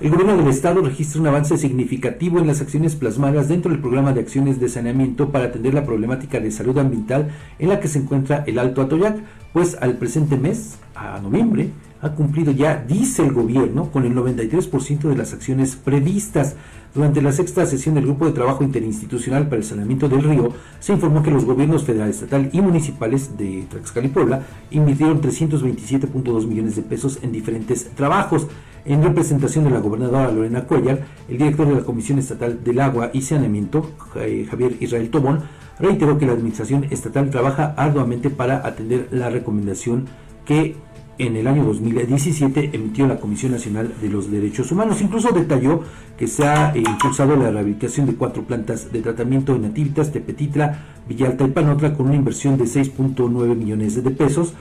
El 0.00 0.10
gobierno 0.10 0.36
del 0.36 0.46
estado 0.46 0.80
registra 0.80 1.20
un 1.20 1.26
avance 1.26 1.58
significativo 1.58 2.38
en 2.38 2.46
las 2.46 2.60
acciones 2.60 2.94
plasmadas 2.94 3.48
dentro 3.48 3.72
del 3.72 3.80
programa 3.80 4.12
de 4.12 4.20
acciones 4.20 4.60
de 4.60 4.68
saneamiento 4.68 5.32
para 5.32 5.46
atender 5.46 5.74
la 5.74 5.84
problemática 5.84 6.38
de 6.38 6.52
salud 6.52 6.78
ambiental 6.78 7.32
en 7.58 7.68
la 7.68 7.80
que 7.80 7.88
se 7.88 7.98
encuentra 7.98 8.44
el 8.46 8.60
Alto 8.60 8.80
Atoyac, 8.80 9.16
pues 9.52 9.76
al 9.80 9.96
presente 9.96 10.36
mes, 10.36 10.78
a 10.94 11.18
noviembre, 11.18 11.70
ha 12.00 12.10
cumplido 12.10 12.52
ya, 12.52 12.84
dice 12.86 13.22
el 13.22 13.32
gobierno, 13.32 13.90
con 13.90 14.04
el 14.04 14.14
93% 14.14 15.08
de 15.08 15.16
las 15.16 15.32
acciones 15.32 15.76
previstas. 15.76 16.54
Durante 16.94 17.20
la 17.20 17.32
sexta 17.32 17.66
sesión 17.66 17.94
del 17.94 18.06
Grupo 18.06 18.26
de 18.26 18.32
Trabajo 18.32 18.64
Interinstitucional 18.64 19.44
para 19.44 19.56
el 19.56 19.64
Saneamiento 19.64 20.08
del 20.08 20.22
Río, 20.22 20.52
se 20.80 20.94
informó 20.94 21.22
que 21.22 21.30
los 21.30 21.44
gobiernos 21.44 21.84
federal, 21.84 22.08
estatal 22.08 22.48
y 22.52 22.60
municipales 22.60 23.36
de 23.36 23.66
Tlaxcala 23.68 24.06
y 24.06 24.10
Puebla 24.10 24.42
invirtieron 24.70 25.20
327.2 25.20 26.46
millones 26.46 26.76
de 26.76 26.82
pesos 26.82 27.18
en 27.22 27.32
diferentes 27.32 27.90
trabajos. 27.94 28.46
En 28.84 29.02
representación 29.02 29.64
de 29.64 29.70
la 29.70 29.80
gobernadora 29.80 30.32
Lorena 30.32 30.64
Cuellar, 30.64 31.04
el 31.28 31.36
director 31.36 31.68
de 31.68 31.74
la 31.74 31.84
Comisión 31.84 32.18
Estatal 32.18 32.64
del 32.64 32.80
Agua 32.80 33.10
y 33.12 33.20
Saneamiento, 33.20 33.90
eh, 34.16 34.46
Javier 34.48 34.76
Israel 34.80 35.10
Tobón, 35.10 35.42
reiteró 35.78 36.16
que 36.16 36.26
la 36.26 36.32
Administración 36.32 36.86
Estatal 36.90 37.28
trabaja 37.30 37.74
arduamente 37.76 38.30
para 38.30 38.66
atender 38.66 39.08
la 39.10 39.28
recomendación 39.28 40.06
que 40.44 40.74
en 41.18 41.36
el 41.36 41.46
año 41.46 41.64
2017 41.64 42.70
emitió 42.72 43.06
la 43.06 43.18
Comisión 43.18 43.52
Nacional 43.52 43.92
de 44.00 44.08
los 44.08 44.30
Derechos 44.30 44.70
Humanos. 44.70 45.02
Incluso 45.02 45.30
detalló 45.30 45.82
que 46.16 46.26
se 46.26 46.46
ha 46.46 46.72
eh, 46.74 46.78
impulsado 46.78 47.36
la 47.36 47.50
rehabilitación 47.50 48.06
de 48.06 48.14
cuatro 48.14 48.44
plantas 48.44 48.92
de 48.92 49.02
tratamiento 49.02 49.54
en 49.54 49.62
Nativitas, 49.62 50.12
Tepetitla, 50.12 50.78
Villalta 51.08 51.44
y 51.44 51.48
Panotra 51.48 51.94
con 51.94 52.06
una 52.06 52.16
inversión 52.16 52.56
de 52.56 52.64
6.9 52.64 53.56
millones 53.56 54.02
de 54.02 54.10
pesos. 54.10 54.54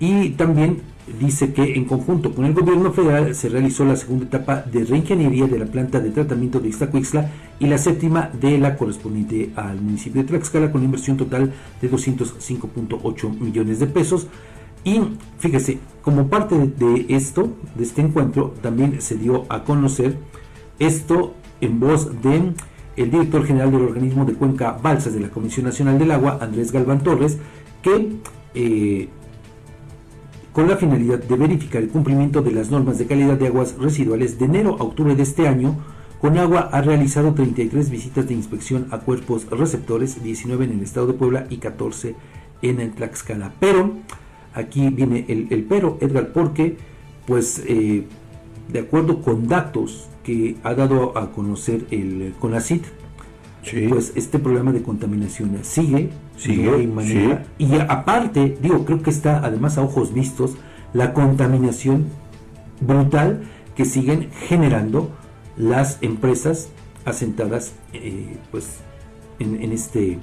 Y 0.00 0.30
también 0.30 0.82
dice 1.20 1.52
que 1.52 1.74
en 1.74 1.84
conjunto 1.84 2.34
con 2.34 2.44
el 2.44 2.54
gobierno 2.54 2.92
federal 2.92 3.34
se 3.34 3.48
realizó 3.48 3.84
la 3.84 3.96
segunda 3.96 4.26
etapa 4.26 4.62
de 4.62 4.84
reingeniería 4.84 5.46
de 5.46 5.58
la 5.58 5.66
planta 5.66 6.00
de 6.00 6.10
tratamiento 6.10 6.60
de 6.60 6.68
Iztacuixla 6.68 7.30
y 7.58 7.66
la 7.66 7.78
séptima 7.78 8.30
de 8.40 8.58
la 8.58 8.76
correspondiente 8.76 9.50
al 9.56 9.80
municipio 9.80 10.22
de 10.22 10.28
Tlaxcala 10.28 10.70
con 10.70 10.80
una 10.80 10.86
inversión 10.86 11.16
total 11.16 11.52
de 11.80 11.90
205.8 11.90 13.40
millones 13.40 13.78
de 13.80 13.86
pesos. 13.86 14.28
Y 14.84 15.00
fíjese, 15.38 15.78
como 16.02 16.28
parte 16.28 16.56
de 16.58 17.06
esto, 17.08 17.50
de 17.74 17.84
este 17.84 18.00
encuentro, 18.00 18.54
también 18.60 19.00
se 19.00 19.16
dio 19.16 19.44
a 19.48 19.64
conocer 19.64 20.18
esto 20.78 21.34
en 21.60 21.78
voz 21.78 22.22
de 22.22 22.52
el 22.96 23.10
director 23.10 23.46
general 23.46 23.70
del 23.70 23.82
organismo 23.82 24.24
de 24.24 24.34
Cuenca 24.34 24.76
Balsas 24.82 25.14
de 25.14 25.20
la 25.20 25.30
Comisión 25.30 25.66
Nacional 25.66 25.98
del 25.98 26.10
Agua, 26.10 26.38
Andrés 26.40 26.72
Galván 26.72 27.02
Torres, 27.02 27.38
que 27.80 28.16
eh, 28.54 29.08
con 30.52 30.68
la 30.68 30.76
finalidad 30.76 31.18
de 31.18 31.36
verificar 31.36 31.82
el 31.82 31.88
cumplimiento 31.88 32.42
de 32.42 32.52
las 32.52 32.70
normas 32.70 32.98
de 32.98 33.06
calidad 33.06 33.38
de 33.38 33.46
aguas 33.46 33.76
residuales 33.78 34.38
de 34.38 34.44
enero 34.44 34.76
a 34.78 34.84
octubre 34.84 35.14
de 35.14 35.22
este 35.22 35.48
año, 35.48 35.76
con 36.20 36.36
agua 36.38 36.68
ha 36.72 36.82
realizado 36.82 37.32
33 37.32 37.90
visitas 37.90 38.28
de 38.28 38.34
inspección 38.34 38.86
a 38.90 38.98
cuerpos 38.98 39.46
receptores, 39.50 40.22
19 40.22 40.66
en 40.66 40.72
el 40.72 40.82
estado 40.82 41.06
de 41.06 41.14
Puebla 41.14 41.46
y 41.48 41.56
14 41.56 42.14
en 42.60 42.80
el 42.80 42.92
Tlaxcala. 42.92 43.54
Pero 43.58 43.94
aquí 44.54 44.88
viene 44.90 45.24
el, 45.28 45.64
pero, 45.68 45.98
Edgar, 46.00 46.28
porque 46.32 46.76
pues 47.26 47.62
eh, 47.66 48.04
de 48.72 48.78
acuerdo 48.78 49.22
con 49.22 49.48
datos 49.48 50.08
que 50.24 50.56
ha 50.62 50.74
dado 50.74 51.16
a 51.18 51.32
conocer 51.32 51.84
el 51.90 52.34
CONACIT, 52.38 52.84
pues 53.88 54.12
este 54.16 54.38
problema 54.38 54.72
de 54.72 54.82
contaminación 54.82 55.56
sigue, 55.62 56.10
sigue 56.36 56.88
y 57.58 57.74
aparte, 57.76 58.58
digo, 58.60 58.84
creo 58.84 59.02
que 59.02 59.10
está 59.10 59.38
además 59.44 59.78
a 59.78 59.82
ojos 59.82 60.12
vistos 60.12 60.56
la 60.92 61.14
contaminación 61.14 62.06
brutal 62.80 63.42
que 63.76 63.84
siguen 63.84 64.30
generando 64.48 65.10
las 65.56 65.98
empresas 66.02 66.70
asentadas 67.04 67.72
eh, 67.92 68.36
pues 68.50 68.78
en, 69.38 69.62
en 69.62 69.72
este 69.72 70.18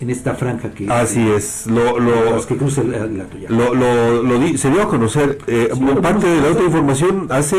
en 0.00 0.10
esta 0.10 0.34
franja 0.34 0.70
que 0.70 0.90
así 0.90 1.20
es 1.30 1.66
lo 1.66 1.98
lo 1.98 2.44
que 2.46 2.56
cruza 2.56 2.82
la, 2.82 3.06
lo, 3.48 3.74
lo, 3.74 4.58
se 4.58 4.70
dio 4.70 4.82
a 4.82 4.88
conocer 4.88 5.38
eh, 5.46 5.70
parte 6.02 6.26
de 6.26 6.40
la 6.40 6.48
otra 6.48 6.64
información 6.64 7.28
hace 7.30 7.56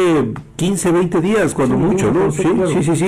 15 0.57 0.91
20 0.91 1.21
días 1.21 1.53
cuando 1.53 1.77
mucho 1.77 2.11
no 2.11 2.31
sí, 2.31 2.43
sí 2.73 2.83
sí 2.83 2.95
sí 2.95 3.05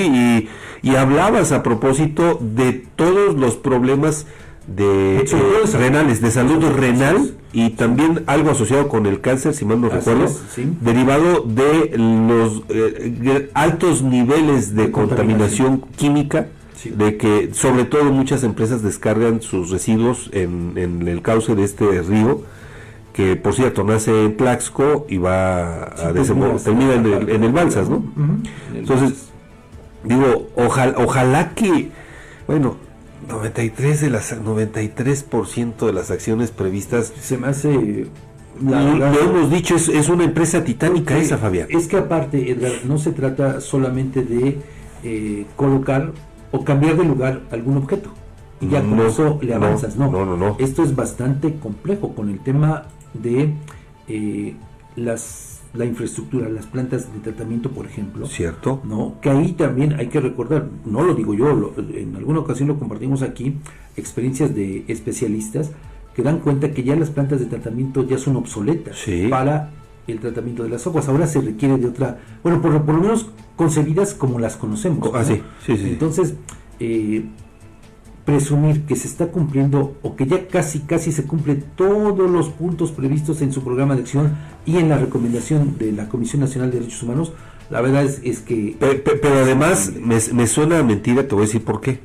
y, 0.84 0.90
y 0.90 0.96
hablabas 0.96 1.52
a 1.52 1.62
propósito 1.63 2.40
de 2.41 2.85
todos 2.96 3.35
los 3.35 3.56
problemas 3.56 4.25
de 4.68 5.19
eh, 5.19 5.78
renales 5.78 6.22
de 6.22 6.31
salud 6.31 6.63
renal 6.75 7.35
y 7.53 7.72
también 7.72 8.23
algo 8.28 8.52
asociado 8.52 8.90
con 8.90 9.06
el 9.06 9.22
cáncer 9.22 9.53
si 9.53 9.63
mal 9.66 9.79
no 9.79 9.90
recuerdo 9.90 10.29
derivado 10.81 11.41
de 11.41 11.97
los 11.97 12.63
eh, 12.69 13.50
altos 13.53 14.02
niveles 14.02 14.75
de 14.75 14.91
contaminación 14.91 15.84
química 15.96 16.47
de 16.86 17.18
que 17.18 17.54
sobre 17.54 17.86
todo 17.86 18.06
muchas 18.06 18.44
empresas 18.44 18.82
descargan 18.82 19.42
sus 19.42 19.70
residuos 19.70 20.30
en, 20.34 20.74
en, 20.76 21.08
el 21.08 21.22
cauce 21.22 21.56
de 21.56 21.64
este 21.64 22.02
río, 22.02 22.42
que 23.14 23.36
por 23.36 23.54
cierto 23.54 23.84
nace 23.84 24.26
en 24.26 24.38
Tlaxco 24.38 25.06
y 25.10 25.18
va 25.18 25.86
a 25.86 26.14
desembocar, 26.14 26.60
termina 26.60 26.94
en 26.94 27.06
el, 27.06 27.30
en 27.30 27.44
el 27.44 27.52
Balsas, 27.52 27.90
¿no? 27.90 28.04
Entonces, 28.76 29.30
digo, 30.04 30.50
ojalá, 30.56 30.96
ojalá 30.98 31.54
que, 31.56 31.90
bueno, 32.46 32.78
93 33.28 34.02
de 34.02 34.09
las 34.09 34.40
93% 34.40 35.86
de 35.86 35.94
las 35.94 36.12
acciones 36.12 36.52
previstas 36.52 37.12
se 37.20 37.38
me 37.38 37.48
hace 37.48 38.08
lo 38.62 39.22
hemos 39.22 39.52
dicho, 39.52 39.76
es, 39.76 39.88
es 39.88 40.09
una 40.09 40.24
empresa 40.24 40.64
titánica 40.64 41.18
esa, 41.18 41.38
Fabián. 41.38 41.68
Es 41.70 41.88
que 41.88 41.98
aparte, 41.98 42.52
Edgar, 42.52 42.72
no 42.86 42.98
se 42.98 43.12
trata 43.12 43.62
solamente 43.62 44.24
de 44.24 44.58
eh, 45.04 45.46
colocar 45.56 46.12
o 46.57 46.63
cambiar 46.63 46.97
de 46.97 47.06
lugar 47.06 47.41
algún 47.51 47.78
objeto. 47.78 48.09
Y 48.59 48.69
ya 48.69 48.81
con 48.81 49.00
eso 49.01 49.38
le 49.41 49.53
avanzas. 49.53 49.95
No, 49.97 50.09
no, 50.09 50.35
no, 50.35 50.56
Esto 50.59 50.84
es 50.84 50.95
bastante 50.95 51.56
complejo 51.59 52.16
con 52.16 52.29
el 52.29 52.40
tema 52.40 52.85
de 53.13 53.53
eh, 54.07 54.56
las, 54.96 55.62
la 55.75 55.85
infraestructura, 55.85 56.50
las 56.50 56.66
plantas 56.66 57.13
de 57.13 57.19
tratamiento, 57.19 57.69
por 57.69 57.85
ejemplo. 57.85 58.25
Cierto. 58.25 58.81
¿no? 58.84 59.16
Que 59.22 59.29
ahí 59.29 59.53
también 59.53 59.94
hay 59.94 60.07
que 60.07 60.19
recordar, 60.19 60.67
no 60.85 61.03
lo 61.03 61.13
digo 61.13 61.35
yo, 61.35 61.73
en 61.94 62.16
alguna 62.16 62.40
ocasión 62.40 62.67
lo 62.69 62.79
compartimos 62.79 63.22
aquí, 63.22 63.57
experiencias 63.96 64.56
de 64.56 64.85
especialistas 64.88 65.72
que 66.16 66.23
dan 66.23 66.40
cuenta 66.40 66.72
que 66.72 66.84
ya 66.84 66.96
las 66.96 67.12
plantas 67.12 67.40
de 67.40 67.46
tratamiento 67.46 68.03
ya 68.07 68.17
son 68.17 68.38
obsoletas 68.38 68.97
para 69.29 69.69
el 70.07 70.19
tratamiento 70.19 70.63
de 70.63 70.69
las 70.69 70.88
aguas. 70.88 71.07
Ahora 71.09 71.28
se 71.28 71.41
requiere 71.41 71.78
de 71.78 71.85
otra, 71.85 72.17
bueno, 72.41 72.59
por, 72.59 72.81
por 72.84 72.96
lo 72.96 73.01
menos 73.01 73.29
concebidas 73.57 74.13
como 74.13 74.40
las 74.40 74.56
conocemos. 74.56 75.09
Ah, 75.13 75.25
sí, 75.25 75.44
sí, 75.66 75.75
sí. 75.75 75.90
Entonces, 75.90 76.35
eh, 76.79 77.25
presumir 78.23 78.84
que 78.85 78.95
se 78.95 79.07
está 79.07 79.28
cumpliendo 79.28 79.95
o 80.03 80.16
que 80.16 80.28
ya 80.28 80.47
casi 80.47 80.81
casi 80.81 81.12
se 81.12 81.23
cumple 81.23 81.56
todos 81.56 82.29
los 82.29 82.50
puntos 82.50 82.91
previstos 82.91 83.41
en 83.41 83.51
su 83.51 83.63
programa 83.63 83.96
de 83.96 84.01
acción 84.01 84.38
y 84.66 84.78
en 84.78 84.90
la 84.90 84.97
recomendación 84.97 85.78
de 85.78 85.91
la 85.91 86.07
Comisión 86.07 86.41
Nacional 86.41 86.72
de 86.72 86.79
Derechos 86.79 87.03
Humanos, 87.03 87.34
la 87.69 87.81
verdad 87.81 88.03
es, 88.03 88.22
es 88.23 88.40
que... 88.40 88.75
Pero, 88.79 89.34
además 89.34 89.91
me, 90.00 90.17
me, 90.34 90.47
suena 90.47 90.84
mentira, 90.84 91.28
te 91.28 91.35
voy 91.35 91.44
a 91.44 91.47
decir 91.47 91.63
por 91.63 91.81
qué. 91.81 92.00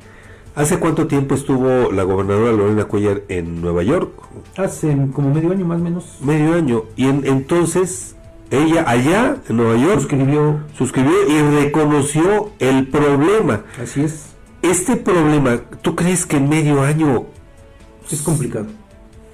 ¿Hace 0.55 0.79
cuánto 0.79 1.07
tiempo 1.07 1.35
estuvo 1.35 1.91
la 1.91 2.03
gobernadora 2.03 2.51
Lorena 2.51 2.85
Cuellar 2.85 3.23
en 3.27 3.61
Nueva 3.61 3.83
York? 3.83 4.11
Hace 4.55 4.95
como 5.13 5.33
medio 5.33 5.51
año 5.51 5.65
más 5.65 5.81
o 5.81 5.83
menos. 5.83 6.17
Medio 6.21 6.53
año. 6.53 6.83
Y 6.95 7.05
entonces 7.05 8.12
ella 8.53 8.85
allá 8.87 9.37
en 9.49 9.57
Nueva 9.57 9.75
York 9.75 10.01
suscribió. 10.01 10.59
suscribió 10.77 11.13
y 11.27 11.63
reconoció 11.63 12.51
el 12.59 12.87
problema. 12.87 13.63
Así 13.81 14.03
es. 14.03 14.27
Este 14.61 14.95
problema, 14.95 15.59
¿tú 15.81 15.95
crees 15.95 16.27
que 16.27 16.37
en 16.37 16.49
medio 16.49 16.83
año 16.83 17.25
es 18.09 18.21
complicado? 18.21 18.67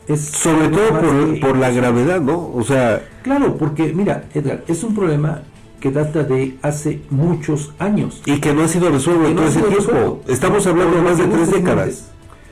Es 0.07 0.21
sobre 0.21 0.69
todo 0.69 0.89
por, 1.01 1.39
por 1.41 1.57
la 1.57 1.69
gravedad, 1.69 2.21
¿no? 2.21 2.49
O 2.53 2.63
sea, 2.63 3.05
claro, 3.21 3.57
porque 3.57 3.93
mira, 3.93 4.23
Edgar, 4.33 4.63
es 4.67 4.83
un 4.83 4.95
problema 4.95 5.41
que 5.81 5.91
data 5.91 6.23
de 6.23 6.57
hace 6.61 7.01
muchos 7.09 7.73
años. 7.77 8.21
Y 8.25 8.39
que 8.39 8.53
no 8.53 8.63
ha 8.63 8.67
sido 8.69 8.89
resuelto 8.89 9.27
en 9.27 9.35
todo 9.35 9.47
ese 9.47 9.61
tiempo. 9.61 10.21
Estamos 10.27 10.65
hablando 10.65 10.95
de 10.95 11.01
más 11.01 11.17
de 11.17 11.25
tres 11.25 11.51
décadas. 11.51 12.11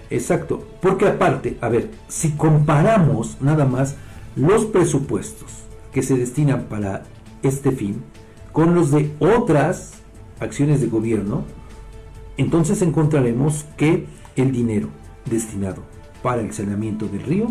Exacto. 0.09 0.67
Porque 0.81 1.07
aparte, 1.07 1.57
a 1.61 1.69
ver, 1.69 1.91
si 2.09 2.31
comparamos 2.31 3.37
nada 3.41 3.65
más 3.65 3.95
los 4.35 4.65
presupuestos 4.65 5.66
que 5.97 6.03
se 6.03 6.15
destinan 6.15 6.65
para 6.65 7.05
este 7.41 7.71
fin 7.71 8.03
con 8.51 8.75
los 8.75 8.91
de 8.91 9.09
otras 9.17 9.93
acciones 10.39 10.79
de 10.79 10.85
gobierno, 10.85 11.43
entonces 12.37 12.83
encontraremos 12.83 13.65
que 13.77 14.05
el 14.35 14.51
dinero 14.51 14.89
destinado 15.25 15.81
para 16.21 16.41
el 16.41 16.53
saneamiento 16.53 17.07
del 17.07 17.23
río 17.23 17.47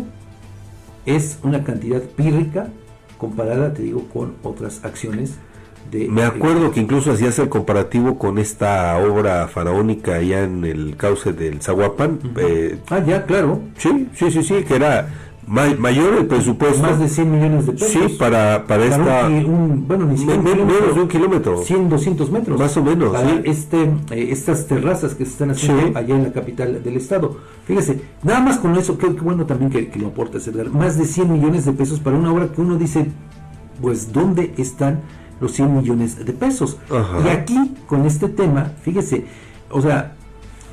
es 1.05 1.39
una 1.43 1.65
cantidad 1.65 2.01
pírrica 2.01 2.69
comparada, 3.17 3.73
te 3.73 3.83
digo, 3.83 4.07
con 4.07 4.35
otras 4.43 4.85
acciones 4.85 5.35
me 5.91 6.23
acuerdo 6.23 6.71
que 6.71 6.81
incluso 6.81 7.11
hacías 7.11 7.39
el 7.39 7.49
comparativo 7.49 8.17
con 8.17 8.37
esta 8.39 8.97
obra 8.97 9.47
faraónica 9.47 10.15
allá 10.15 10.43
en 10.43 10.65
el 10.65 10.97
cauce 10.97 11.31
del 11.31 11.61
Zaguapan. 11.61 12.19
Eh, 12.37 12.79
ah, 12.89 12.99
ya, 13.05 13.25
claro. 13.25 13.61
Sí, 13.77 14.09
sí, 14.13 14.29
sí, 14.31 14.43
sí, 14.43 14.63
que 14.63 14.75
era 14.75 15.26
mayor 15.47 16.15
el 16.15 16.27
presupuesto. 16.27 16.81
Más 16.81 16.99
de 16.99 17.07
100 17.07 17.31
millones 17.31 17.65
de 17.65 17.71
pesos. 17.73 17.89
Sí, 17.89 18.15
para, 18.19 18.65
para, 18.67 18.85
esta... 18.85 19.29
bueno, 19.29 20.05
ni 20.05 20.17
siquiera 20.17 20.41
menos 20.41 20.95
de 20.95 21.01
un 21.01 21.07
kilómetro. 21.07 21.63
100, 21.63 21.89
200 21.89 22.31
metros. 22.31 22.59
Más 22.59 22.75
o 22.75 22.83
menos, 22.83 23.13
para 23.13 23.39
este, 23.43 23.83
eh, 24.11 24.27
estas 24.31 24.67
terrazas 24.67 25.15
que 25.15 25.25
se 25.25 25.31
están 25.31 25.51
haciendo 25.51 25.97
allá 25.97 26.15
en 26.15 26.23
la 26.23 26.31
capital 26.33 26.83
del 26.83 26.97
estado. 26.97 27.37
Fíjese, 27.65 28.01
nada 28.23 28.41
más 28.41 28.57
con 28.57 28.75
eso, 28.75 28.97
qué, 28.97 29.07
bueno 29.07 29.45
también 29.45 29.71
que, 29.71 29.97
lo 29.99 30.07
aporta 30.07 30.37
Edgar. 30.37 30.69
Más 30.69 30.97
de 30.97 31.05
100 31.05 31.31
millones 31.31 31.65
de 31.65 31.71
pesos 31.71 31.99
para 31.99 32.17
una 32.17 32.31
obra 32.31 32.49
que 32.49 32.61
uno 32.61 32.75
dice, 32.75 33.07
pues, 33.81 34.11
¿dónde 34.11 34.53
están 34.57 35.01
los 35.39 35.53
100 35.53 35.77
millones 35.77 36.25
de 36.25 36.33
pesos? 36.33 36.77
Y 37.25 37.29
aquí, 37.29 37.75
con 37.87 38.05
este 38.05 38.27
tema, 38.27 38.73
fíjese, 38.81 39.25
o 39.71 39.81
sea, 39.81 40.15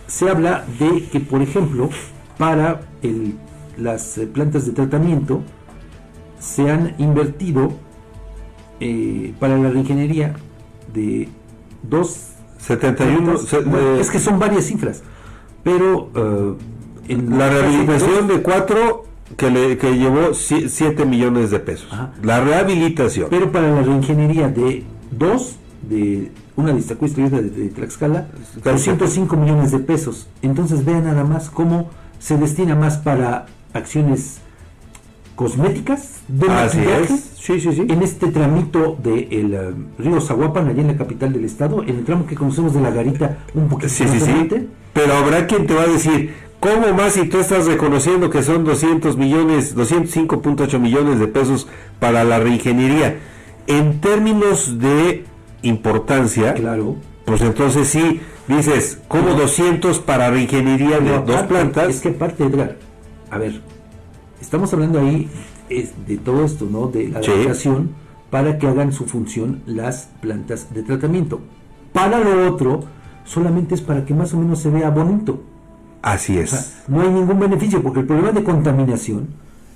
se 0.07 0.29
habla 0.29 0.65
de 0.79 1.05
que, 1.05 1.21
por 1.21 1.43
ejemplo, 1.43 1.91
para 2.39 2.81
el 3.03 3.35
las 3.77 4.19
eh, 4.19 4.27
plantas 4.27 4.67
de 4.67 4.73
tratamiento 4.73 5.43
se 6.39 6.71
han 6.71 6.95
invertido 6.99 7.73
eh, 8.81 9.35
para 9.39 9.57
la 9.57 9.71
reingeniería 9.71 10.35
de 10.93 11.29
271 11.83 13.35
es 14.01 14.11
que 14.11 14.19
son 14.19 14.39
varias 14.39 14.65
cifras 14.65 15.03
pero 15.63 16.11
eh, 16.15 16.55
en 17.09 17.39
la 17.39 17.51
rehabilitación 17.51 18.29
de 18.29 18.43
4 18.43 19.05
que, 19.37 19.51
le, 19.51 19.79
que 19.79 19.97
llevó 19.97 20.35
7 20.35 21.05
millones 21.07 21.51
de 21.51 21.59
pesos. 21.59 21.89
La 22.23 22.41
rehabilitación. 22.41 23.29
Pero 23.31 23.51
para 23.51 23.71
la 23.71 23.83
reingeniería 23.83 24.49
de 24.49 24.85
2 25.11 25.57
de 25.89 26.31
una 26.57 26.73
lista 26.73 26.97
y 27.01 27.09
de, 27.09 27.43
de 27.43 27.69
Tlaxcala 27.71 28.29
205 28.63 29.37
millones 29.37 29.73
de 29.73 29.81
pesos. 29.81 30.29
Entonces 30.43 30.85
vean 30.85 31.05
nada 31.05 31.25
más 31.25 31.51
cómo 31.51 31.91
se 32.19 32.37
destina 32.37 32.75
más 32.77 32.99
para 32.99 33.47
acciones 33.75 34.41
cosméticas 35.35 36.23
de 36.29 36.49
maquillaje 36.49 37.17
sí, 37.17 37.61
sí, 37.61 37.73
sí. 37.73 37.87
en 37.89 38.03
este 38.03 38.29
tramito 38.29 38.97
del 39.03 39.29
de 39.29 39.57
eh, 39.59 39.75
río 39.99 40.21
Zaguapan, 40.21 40.69
allá 40.69 40.81
en 40.81 40.87
la 40.89 40.97
capital 40.97 41.33
del 41.33 41.45
estado, 41.45 41.83
en 41.83 41.97
el 41.97 42.05
tramo 42.05 42.27
que 42.27 42.35
conocemos 42.35 42.73
de 42.73 42.81
la 42.81 42.91
garita 42.91 43.39
un 43.55 43.69
poquito 43.69 43.89
sí, 43.89 44.07
sí, 44.09 44.21
sí. 44.21 44.69
Pero 44.93 45.15
habrá 45.15 45.47
quien 45.47 45.67
te 45.67 45.75
va 45.75 45.83
a 45.83 45.89
decir, 45.89 46.33
¿cómo 46.61 46.93
más 46.95 47.15
si 47.15 47.29
tú 47.29 47.39
estás 47.39 47.67
reconociendo 47.67 48.31
que 48.31 48.43
son 48.43 48.65
200 48.65 49.17
millones, 49.17 49.77
205.8 49.77 50.79
millones 50.79 51.19
de 51.19 51.27
pesos 51.27 51.67
para 51.99 52.23
la 52.23 52.39
reingeniería? 52.39 53.19
En 53.67 54.01
términos 54.01 54.79
de 54.79 55.25
importancia, 55.63 56.55
claro. 56.55 56.97
pues 57.25 57.41
entonces 57.41 57.89
sí, 57.89 58.21
dices, 58.47 59.01
¿cómo 59.09 59.35
200 59.35 59.99
para 59.99 60.31
reingeniería 60.31 61.01
de 61.01 61.19
dos 61.23 61.43
plantas? 61.43 61.89
Es 61.89 62.01
que 62.01 62.11
parte, 62.11 62.45
Edgar, 62.45 62.77
a 63.35 63.39
ver, 63.39 63.61
estamos 64.41 64.73
hablando 64.73 65.01
ahí 65.01 65.29
de 65.69 66.17
todo 66.19 66.45
esto, 66.45 66.69
¿no? 66.71 66.87
De 66.87 67.09
la 67.09 67.19
adaptación 67.19 67.91
para 68.31 68.59
que 68.59 68.69
hagan 68.69 68.93
su 68.93 69.07
función 69.07 69.61
las 69.67 70.09
plantas 70.21 70.73
de 70.73 70.85
tratamiento. 70.85 71.41
Para 71.93 72.21
lo 72.21 72.49
otro, 72.49 72.85
solamente 73.25 73.75
es 73.75 73.81
para 73.81 74.05
que 74.05 74.15
más 74.15 74.33
o 74.35 74.37
menos 74.37 74.61
se 74.61 74.71
vea 74.71 74.89
bonito. 74.91 75.43
Así 76.01 76.39
es. 76.39 76.77
no 76.87 77.01
hay 77.01 77.11
ningún 77.11 77.41
beneficio, 77.41 77.83
porque 77.83 78.01
el 78.01 78.07
problema 78.07 78.31
de 78.31 78.45
contaminación 78.45 79.27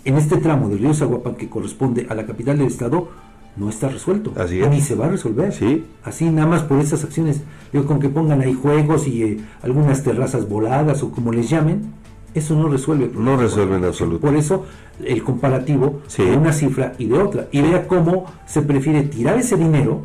en 0.05 0.17
este 0.17 0.37
tramo 0.37 0.69
del 0.69 0.79
río 0.79 0.95
Zaguapan 0.95 1.35
que 1.35 1.49
corresponde 1.49 2.07
a 2.09 2.15
la 2.15 2.27
capital 2.27 2.59
del 2.59 2.69
estado 2.69 3.09
no 3.57 3.69
está 3.69 3.89
resuelto. 3.89 4.35
Así 4.37 4.61
es. 4.61 4.71
Ni 4.71 4.81
se 4.81 4.95
va 4.95 5.07
a 5.07 5.09
resolver. 5.09 5.53
Sí. 5.53 5.85
Así 6.05 6.31
nada 6.31 6.47
más 6.47 6.63
por 6.63 6.79
esas 6.79 7.03
acciones, 7.03 7.41
digo, 7.73 7.87
con 7.87 7.99
que 7.99 8.09
pongan 8.09 8.41
ahí 8.41 8.55
juegos 8.55 9.09
y 9.09 9.25
eh, 9.25 9.41
algunas 9.63 10.05
terrazas 10.05 10.49
voladas 10.49 11.03
o 11.03 11.11
como 11.11 11.33
les 11.33 11.51
llamen, 11.51 11.93
eso 12.35 12.55
no 12.55 12.69
resuelve. 12.69 13.11
No 13.15 13.37
resuelve 13.37 13.77
en 13.77 13.85
absoluto. 13.85 14.21
Por 14.21 14.37
eso 14.37 14.67
el 15.05 15.23
comparativo 15.23 16.03
de 16.17 16.37
una 16.37 16.53
cifra 16.53 16.95
y 16.99 17.07
de 17.07 17.19
otra. 17.19 17.49
Y 17.53 17.61
vea 17.61 17.87
cómo 17.87 18.27
se 18.47 18.63
prefiere 18.63 19.03
tirar 19.03 19.39
ese 19.39 19.57
dinero 19.57 20.03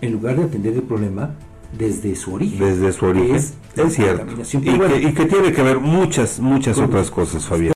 en 0.00 0.12
lugar 0.12 0.36
de 0.36 0.44
atender 0.44 0.74
el 0.74 0.82
problema 0.82 1.34
desde 1.76 2.14
su 2.14 2.34
origen. 2.34 2.58
Desde 2.58 2.92
su 2.92 3.06
origen. 3.06 3.36
Es, 3.36 3.54
cierto. 3.88 4.26
Y, 4.32 4.78
que, 4.78 5.08
y, 5.08 5.14
que, 5.14 5.24
tiene 5.24 5.52
que 5.52 5.62
ver 5.62 5.78
muchas, 5.78 6.38
muchas 6.40 6.78
otras 6.78 7.10
cosas, 7.10 7.46
Fabián. 7.46 7.70